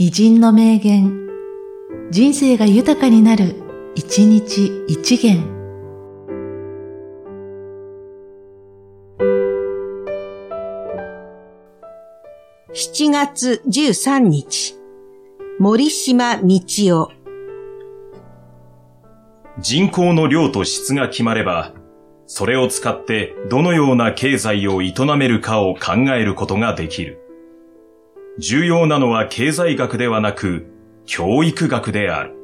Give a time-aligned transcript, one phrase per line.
[0.00, 1.28] 偉人の名言、
[2.12, 3.56] 人生が豊かになる、
[3.96, 5.42] 一日一元。
[12.72, 14.76] 7月13日、
[15.58, 17.10] 森島道夫。
[19.58, 21.72] 人口の量と質が決まれば、
[22.28, 27.27] それを使ってどのような経済を営めるかを考えることができる。
[28.38, 30.66] 重要なのは経済学ではなく、
[31.06, 32.37] 教育学である。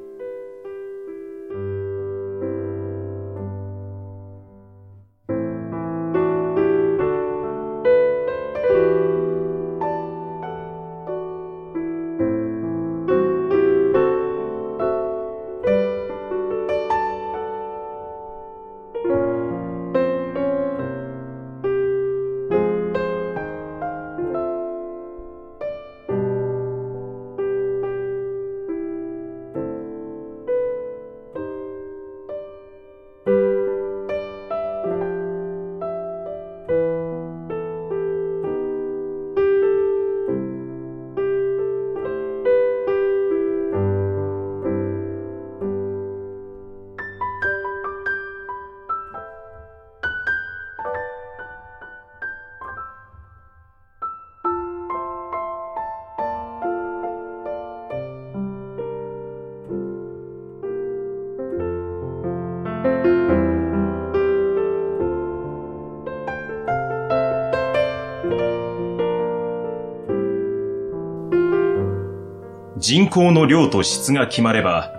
[72.86, 74.92] 人口の量と質が決まれば、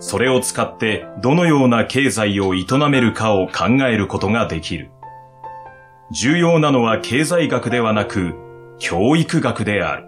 [0.00, 4.90] それを使ってどのような経済を営めるかを考えることができる。
[6.10, 8.34] 重要なのは経済学ではなく、
[8.80, 10.07] 教育学である。